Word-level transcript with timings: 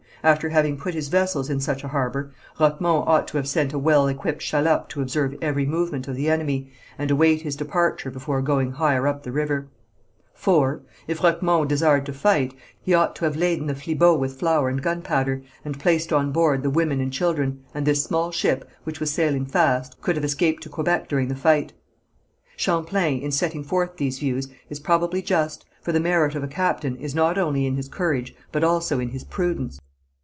After 0.23 0.49
having 0.49 0.77
put 0.77 0.93
his 0.93 1.07
vessels 1.07 1.49
in 1.49 1.59
such 1.59 1.83
a 1.83 1.87
harbour, 1.87 2.31
Roquemont 2.59 3.07
ought 3.07 3.27
to 3.29 3.37
have 3.37 3.47
sent 3.47 3.73
a 3.73 3.79
well 3.79 4.07
equipped 4.07 4.43
shallop 4.43 4.87
to 4.89 5.01
observe 5.01 5.33
every 5.41 5.65
movement 5.65 6.07
of 6.07 6.15
the 6.15 6.29
enemy, 6.29 6.69
and 6.95 7.09
await 7.09 7.41
his 7.41 7.55
departure 7.55 8.11
before 8.11 8.39
going 8.43 8.73
higher 8.73 9.07
up 9.07 9.23
the 9.23 9.31
river. 9.31 9.69
(4.) 10.35 10.83
If 11.07 11.23
Roquemont 11.23 11.67
desired 11.69 12.05
to 12.05 12.13
fight, 12.13 12.53
he 12.79 12.93
ought 12.93 13.15
to 13.15 13.25
have 13.25 13.35
laden 13.35 13.65
the 13.65 13.73
Flibot 13.73 14.19
with 14.19 14.35
flour 14.37 14.69
and 14.69 14.79
gunpowder, 14.79 15.41
and 15.65 15.79
placed 15.79 16.13
on 16.13 16.31
board 16.31 16.61
the 16.61 16.69
women 16.69 17.01
and 17.01 17.11
children, 17.11 17.61
and 17.73 17.87
this 17.87 18.03
small 18.03 18.29
ship, 18.31 18.69
which 18.83 18.99
was 18.99 19.09
sailing 19.09 19.47
fast, 19.47 19.99
could 20.01 20.15
have 20.15 20.23
escaped 20.25 20.61
to 20.61 20.69
Quebec 20.69 21.07
during 21.09 21.29
the 21.29 21.35
fight. 21.35 21.73
Champlain, 22.55 23.23
in 23.23 23.31
setting 23.31 23.63
forth 23.63 23.97
these 23.97 24.19
views, 24.19 24.49
is 24.69 24.79
probably 24.79 25.23
just, 25.23 25.65
for 25.81 25.91
the 25.91 25.99
merit 25.99 26.35
of 26.35 26.43
a 26.43 26.47
captain 26.47 26.95
is 26.97 27.15
not 27.15 27.39
only 27.39 27.65
in 27.65 27.75
his 27.75 27.87
courage, 27.87 28.35
but 28.51 28.63
also 28.63 28.99
in 28.99 29.09
his 29.09 29.23
prudence. 29.23 29.79